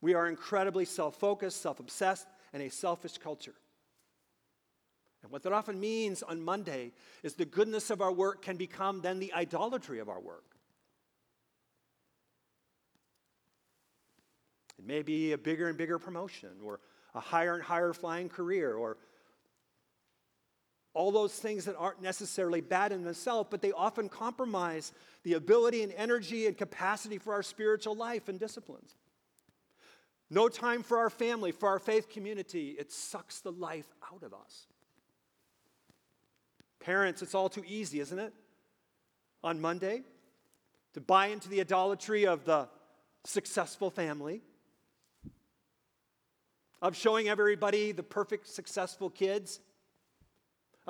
[0.00, 3.54] We are incredibly self focused, self obsessed, and a selfish culture.
[5.22, 9.02] And what that often means on Monday is the goodness of our work can become
[9.02, 10.44] then the idolatry of our work.
[14.78, 16.80] It may be a bigger and bigger promotion, or
[17.14, 18.96] a higher and higher flying career, or
[20.92, 25.82] all those things that aren't necessarily bad in themselves, but they often compromise the ability
[25.82, 28.96] and energy and capacity for our spiritual life and disciplines.
[30.30, 32.70] No time for our family, for our faith community.
[32.70, 34.66] It sucks the life out of us.
[36.80, 38.32] Parents, it's all too easy, isn't it?
[39.42, 40.02] On Monday,
[40.94, 42.68] to buy into the idolatry of the
[43.24, 44.42] successful family,
[46.82, 49.60] of showing everybody the perfect, successful kids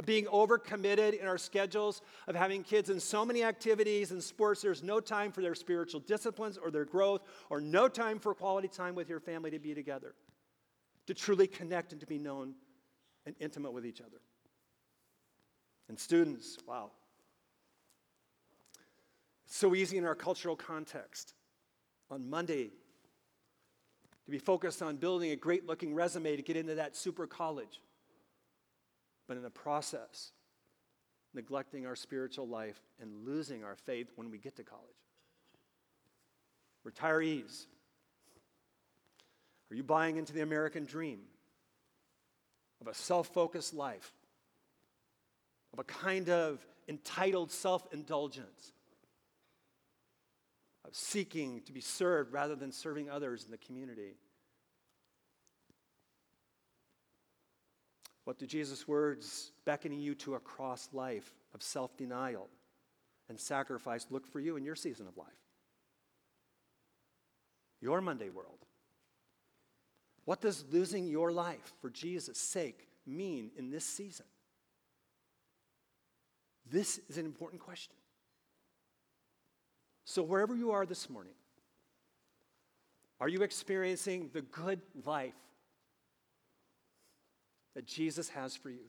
[0.00, 4.62] of being overcommitted in our schedules, of having kids in so many activities and sports,
[4.62, 8.66] there's no time for their spiritual disciplines or their growth, or no time for quality
[8.66, 10.14] time with your family to be together,
[11.06, 12.54] to truly connect and to be known
[13.26, 14.22] and intimate with each other.
[15.90, 16.92] And students, wow.
[19.44, 21.34] It's so easy in our cultural context.
[22.10, 22.70] On Monday,
[24.24, 27.82] to be focused on building a great looking resume to get into that super college
[29.30, 30.32] but in the process,
[31.34, 34.88] neglecting our spiritual life and losing our faith when we get to college.
[36.84, 37.66] Retirees,
[39.70, 41.20] are you buying into the American dream
[42.80, 44.12] of a self focused life,
[45.74, 48.72] of a kind of entitled self indulgence,
[50.84, 54.16] of seeking to be served rather than serving others in the community?
[58.30, 62.46] What do Jesus' words beckoning you to a cross life of self denial
[63.28, 65.26] and sacrifice look for you in your season of life?
[67.80, 68.58] Your Monday world.
[70.26, 74.26] What does losing your life for Jesus' sake mean in this season?
[76.70, 77.96] This is an important question.
[80.04, 81.34] So, wherever you are this morning,
[83.20, 85.34] are you experiencing the good life
[87.74, 88.88] that Jesus has for you.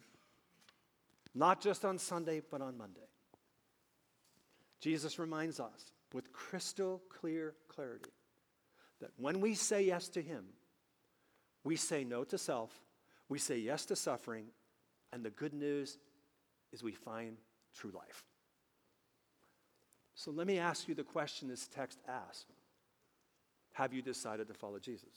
[1.34, 3.00] Not just on Sunday, but on Monday.
[4.80, 8.12] Jesus reminds us with crystal clear clarity
[9.00, 10.46] that when we say yes to Him,
[11.64, 12.72] we say no to self,
[13.30, 14.46] we say yes to suffering,
[15.14, 15.98] and the good news
[16.72, 17.38] is we find
[17.76, 18.24] true life.
[20.16, 22.46] So let me ask you the question this text asks
[23.74, 25.10] Have you decided to follow Jesus?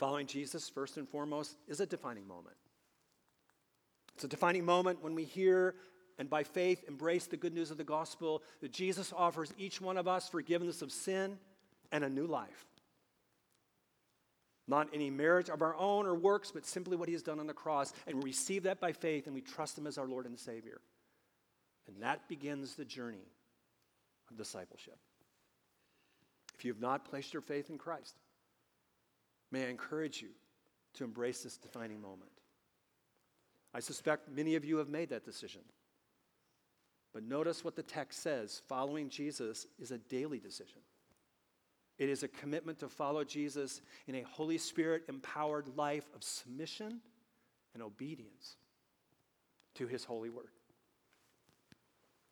[0.00, 2.56] Following Jesus, first and foremost, is a defining moment.
[4.14, 5.74] It's a defining moment when we hear
[6.18, 9.98] and by faith embrace the good news of the gospel that Jesus offers each one
[9.98, 11.38] of us forgiveness of sin
[11.92, 12.64] and a new life.
[14.66, 17.46] Not any merit of our own or works, but simply what he has done on
[17.46, 17.92] the cross.
[18.06, 20.80] And we receive that by faith and we trust him as our Lord and Savior.
[21.86, 23.28] And that begins the journey
[24.30, 24.96] of discipleship.
[26.56, 28.14] If you have not placed your faith in Christ,
[29.50, 30.28] May I encourage you
[30.94, 32.30] to embrace this defining moment.
[33.72, 35.62] I suspect many of you have made that decision.
[37.12, 40.80] But notice what the text says following Jesus is a daily decision.
[41.98, 47.00] It is a commitment to follow Jesus in a Holy Spirit empowered life of submission
[47.74, 48.56] and obedience
[49.74, 50.50] to his holy word.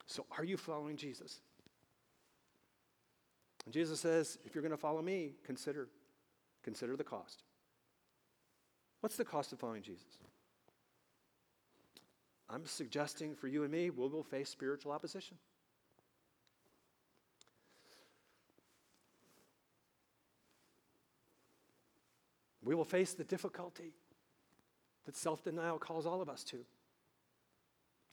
[0.07, 1.39] So, are you following Jesus?
[3.65, 5.87] And Jesus says, if you're going to follow me, consider,
[6.63, 7.43] consider the cost.
[9.01, 10.17] What's the cost of following Jesus?
[12.49, 15.37] I'm suggesting for you and me, we will face spiritual opposition.
[22.63, 23.93] We will face the difficulty
[25.05, 26.57] that self denial calls all of us to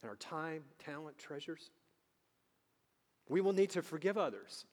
[0.03, 1.71] in our time, talent, treasures.
[3.29, 4.65] We will need to forgive others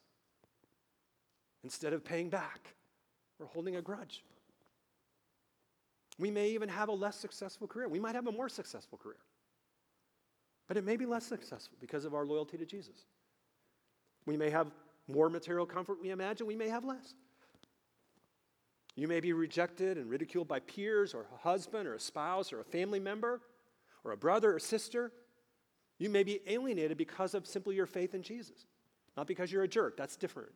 [1.63, 2.75] instead of paying back
[3.43, 4.23] or holding a grudge.
[6.19, 7.87] We may even have a less successful career.
[7.87, 9.17] We might have a more successful career.
[10.67, 13.05] But it may be less successful because of our loyalty to Jesus.
[14.25, 14.71] We may have
[15.07, 17.13] more material comfort we imagine, we may have less.
[18.95, 22.59] You may be rejected and ridiculed by peers or a husband or a spouse or
[22.59, 23.41] a family member
[24.03, 25.11] or a brother or sister.
[25.97, 28.65] You may be alienated because of simply your faith in Jesus,
[29.17, 29.97] not because you're a jerk.
[29.97, 30.51] That's different.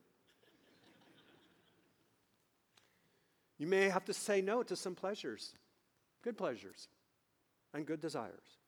[3.58, 5.54] You may have to say no to some pleasures,
[6.22, 6.88] good pleasures,
[7.74, 8.58] and good desires.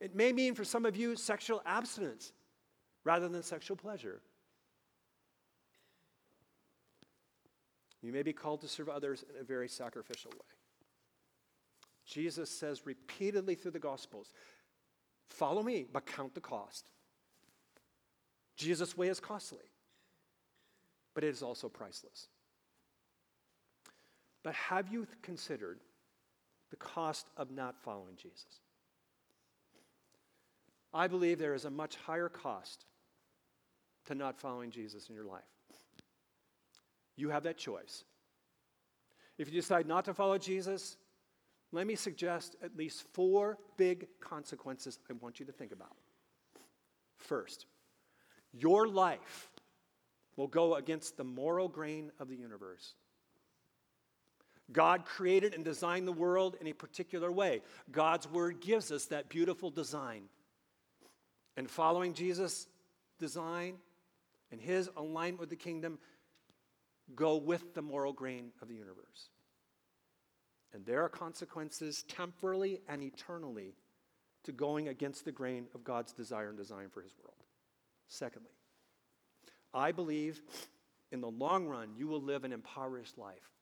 [0.00, 2.32] It may mean for some of you sexual abstinence
[3.04, 4.20] rather than sexual pleasure.
[8.02, 10.38] You may be called to serve others in a very sacrificial way.
[12.06, 14.32] Jesus says repeatedly through the Gospels
[15.28, 16.90] follow me, but count the cost.
[18.56, 19.64] Jesus' way is costly,
[21.14, 22.28] but it is also priceless.
[24.48, 25.78] But have you considered
[26.70, 28.62] the cost of not following Jesus?
[30.94, 32.86] I believe there is a much higher cost
[34.06, 35.42] to not following Jesus in your life.
[37.14, 38.04] You have that choice.
[39.36, 40.96] If you decide not to follow Jesus,
[41.70, 45.94] let me suggest at least four big consequences I want you to think about.
[47.18, 47.66] First,
[48.54, 49.50] your life
[50.36, 52.94] will go against the moral grain of the universe.
[54.72, 57.62] God created and designed the world in a particular way.
[57.90, 60.24] God's word gives us that beautiful design.
[61.56, 62.66] And following Jesus'
[63.18, 63.76] design
[64.52, 65.98] and his alignment with the kingdom
[67.14, 69.30] go with the moral grain of the universe.
[70.72, 73.74] And there are consequences temporally and eternally
[74.44, 77.42] to going against the grain of God's desire and design for his world.
[78.08, 78.52] Secondly,
[79.72, 80.42] I believe
[81.10, 83.57] in the long run you will live an impoverished life.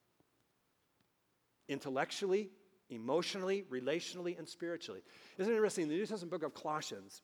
[1.67, 2.49] Intellectually,
[2.89, 5.01] emotionally, relationally, and spiritually.
[5.37, 5.83] Isn't it interesting?
[5.83, 7.21] In the New Testament book of Colossians,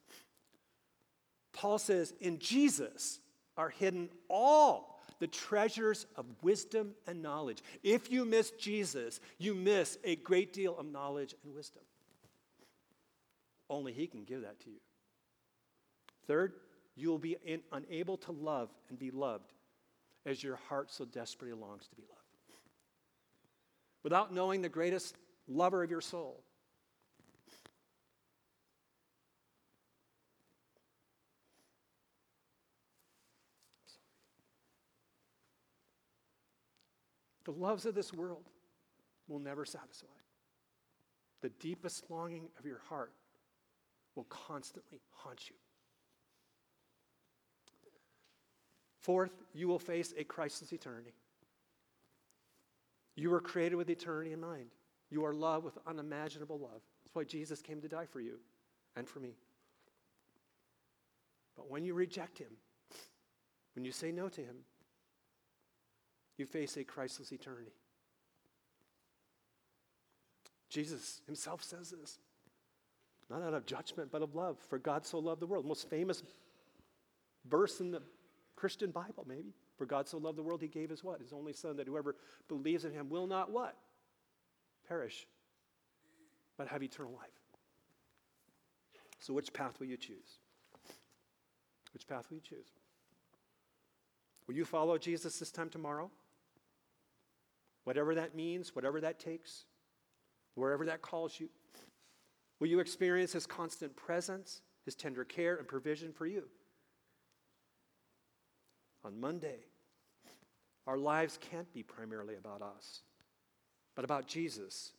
[1.54, 3.20] Paul says, In Jesus
[3.56, 7.60] are hidden all the treasures of wisdom and knowledge.
[7.84, 11.84] If you miss Jesus, you miss a great deal of knowledge and wisdom.
[13.70, 14.80] Only He can give that to you.
[16.28, 16.54] Third,
[16.96, 19.54] you will be in, unable to love and be loved
[20.26, 22.23] as your heart so desperately longs to be loved.
[24.04, 25.16] Without knowing the greatest
[25.48, 26.44] lover of your soul,
[37.46, 38.44] The loves of this world
[39.28, 40.08] will never satisfy.
[41.42, 43.12] The deepest longing of your heart
[44.16, 45.56] will constantly haunt you.
[49.00, 51.14] Fourth, you will face a crisis eternity.
[53.16, 54.68] You were created with eternity in mind.
[55.10, 56.82] You are loved with unimaginable love.
[57.04, 58.40] That's why Jesus came to die for you
[58.96, 59.36] and for me.
[61.56, 62.50] But when you reject him,
[63.76, 64.56] when you say no to him,
[66.38, 67.74] you face a Christless eternity.
[70.70, 72.18] Jesus himself says this,
[73.30, 74.58] not out of judgment, but of love.
[74.70, 75.66] For God so loved the world.
[75.66, 76.24] Most famous
[77.48, 78.02] verse in the
[78.56, 79.54] Christian Bible, maybe.
[79.78, 81.20] For God so loved the world, he gave his what?
[81.20, 82.16] His only son, that whoever
[82.48, 83.76] believes in him will not what?
[84.88, 85.28] Perish,
[86.58, 87.30] but have eternal life.
[89.20, 90.38] So, which path will you choose?
[91.94, 92.68] Which path will you choose?
[94.48, 96.12] Will you follow Jesus this time tomorrow?
[97.86, 99.66] Whatever that means, whatever that takes,
[100.56, 101.50] wherever that calls you.
[102.60, 106.44] Will you experience His constant presence, His tender care and provision for you?
[109.06, 109.60] On Monday,
[110.88, 113.02] our lives can't be primarily about us,
[113.96, 114.92] but about Jesus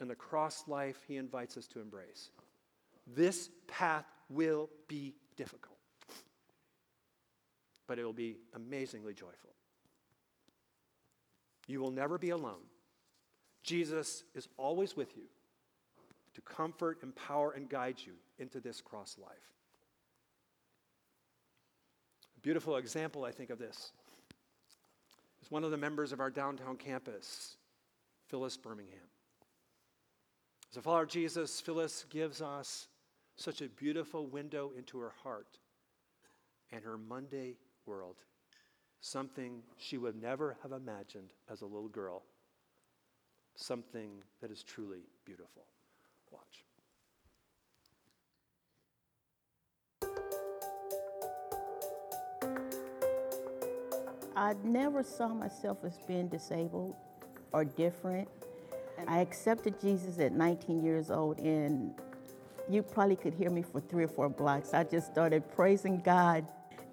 [0.00, 2.30] and the cross life he invites us to embrace.
[3.06, 5.78] This path will be difficult,
[7.86, 9.50] but it will be amazingly joyful.
[11.66, 12.62] You will never be alone.
[13.62, 15.24] Jesus is always with you
[16.34, 19.53] to comfort, empower, and guide you into this cross life.
[22.44, 23.92] Beautiful example, I think, of this
[25.42, 27.56] is one of the members of our downtown campus,
[28.28, 29.08] Phyllis Birmingham.
[30.70, 32.88] As a follower of Jesus, Phyllis gives us
[33.36, 35.56] such a beautiful window into her heart
[36.70, 38.16] and her Monday world,
[39.00, 42.24] something she would never have imagined as a little girl,
[43.56, 45.64] something that is truly beautiful.
[46.30, 46.66] Watch.
[54.36, 56.94] I never saw myself as being disabled
[57.52, 58.28] or different.
[59.06, 61.94] I accepted Jesus at 19 years old, and
[62.68, 64.74] you probably could hear me for three or four blocks.
[64.74, 66.46] I just started praising God.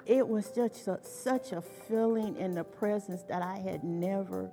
[0.05, 4.51] It was just a, such a feeling in the presence that I had never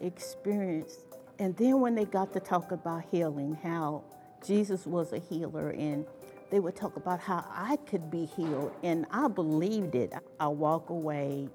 [0.00, 1.04] experienced.
[1.38, 4.04] And then when they got to talk about healing, how
[4.46, 6.06] Jesus was a healer, and
[6.50, 10.12] they would talk about how I could be healed, and I believed it.
[10.38, 11.48] I walk away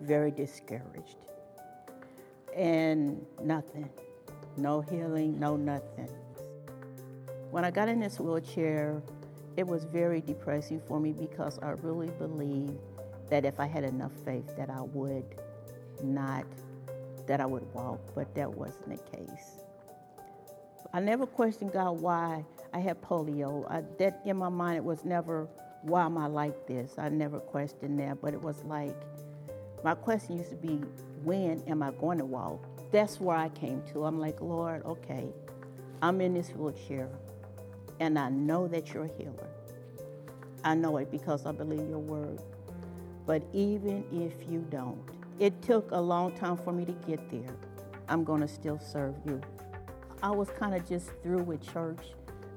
[0.00, 1.16] very discouraged.
[2.54, 3.90] And nothing.
[4.56, 6.08] No healing, no nothing.
[7.50, 9.02] When I got in this wheelchair,
[9.56, 12.78] it was very depressing for me because I really believed
[13.30, 15.24] that if I had enough faith that I would
[16.02, 16.44] not,
[17.26, 19.64] that I would walk, but that wasn't the case.
[20.92, 23.70] I never questioned God why I had polio.
[23.70, 25.48] I, that in my mind, it was never,
[25.82, 26.94] why am I like this?
[26.98, 28.96] I never questioned that, but it was like,
[29.86, 30.80] my question used to be,
[31.22, 32.66] when am I going to walk?
[32.90, 34.04] That's where I came to.
[34.04, 35.28] I'm like, Lord, okay,
[36.02, 37.08] I'm in this wheelchair,
[38.00, 39.46] and I know that you're a healer.
[40.64, 42.40] I know it because I believe your word.
[43.26, 44.98] But even if you don't,
[45.38, 47.54] it took a long time for me to get there.
[48.08, 49.40] I'm going to still serve you.
[50.20, 52.06] I was kind of just through with church,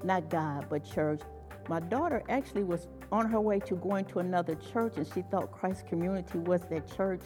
[0.03, 1.21] not God, but church.
[1.67, 5.51] My daughter actually was on her way to going to another church and she thought
[5.51, 7.21] Christ Community was that church.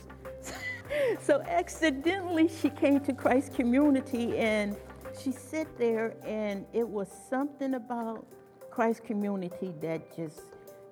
[1.21, 4.75] so accidentally she came to Christ Community and
[5.21, 8.25] she sat there and it was something about
[8.71, 10.41] Christ Community that just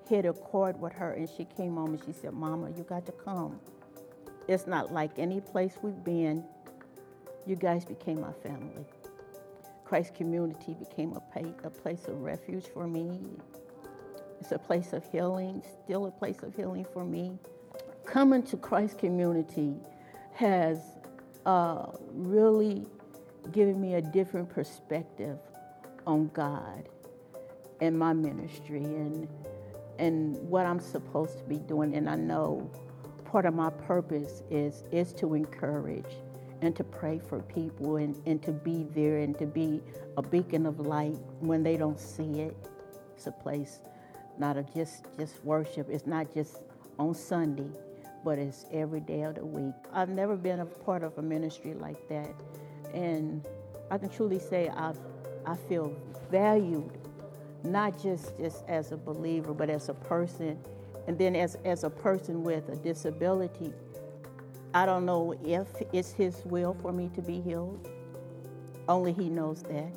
[0.08, 3.06] hit a chord with her and she came home and she said, Mama, you got
[3.06, 3.58] to come.
[4.48, 6.44] It's not like any place we've been.
[7.46, 8.84] You guys became my family.
[9.84, 13.20] Christ Community became a, place of refuge for me.
[14.42, 17.38] It's a place of healing, still a place of healing for me.
[18.04, 19.76] Coming to Christ Community
[20.34, 20.80] has
[21.46, 22.84] uh, really
[23.52, 25.38] given me a different perspective
[26.08, 26.88] on God
[27.80, 29.28] and my ministry and
[30.00, 31.94] and what I'm supposed to be doing.
[31.94, 32.68] And I know
[33.24, 36.16] part of my purpose is is to encourage
[36.62, 39.80] and to pray for people and, and to be there and to be
[40.16, 42.56] a beacon of light when they don't see it.
[43.14, 43.78] It's a place
[44.38, 45.88] not of just just worship.
[45.90, 46.60] It's not just
[46.98, 47.70] on Sunday,
[48.24, 49.74] but it's every day of the week.
[49.92, 52.30] I've never been a part of a ministry like that,
[52.94, 53.46] and
[53.90, 54.92] I can truly say I
[55.46, 55.94] I feel
[56.30, 56.90] valued,
[57.64, 60.58] not just just as a believer, but as a person,
[61.06, 63.72] and then as as a person with a disability.
[64.74, 67.90] I don't know if it's His will for me to be healed.
[68.88, 69.92] Only He knows that.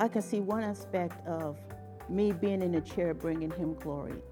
[0.00, 1.56] I can see one aspect of
[2.08, 4.22] me being in the chair bringing Him glory.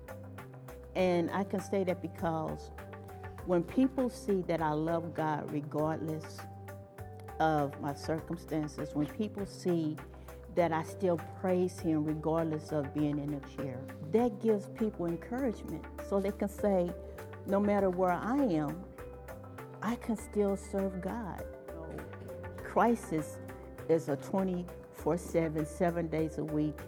[0.95, 2.71] And I can say that because
[3.45, 6.39] when people see that I love God regardless
[7.39, 9.97] of my circumstances, when people see
[10.55, 13.79] that I still praise Him regardless of being in a chair,
[14.13, 16.91] that gives people encouragement so they can say,
[17.47, 18.83] no matter where I am,
[19.83, 21.45] I can still serve God.
[22.57, 23.39] Christ is,
[23.89, 26.79] is a 24 7, seven days a week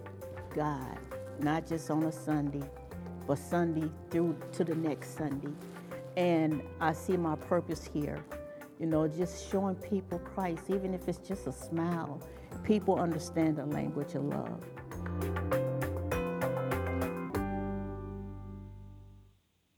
[0.55, 0.97] God,
[1.39, 2.63] not just on a Sunday,
[3.27, 5.51] but Sunday through to the next Sunday.
[6.17, 8.23] And I see my purpose here,
[8.79, 12.21] you know, just showing people Christ, even if it's just a smile.
[12.63, 15.58] People understand the language of love.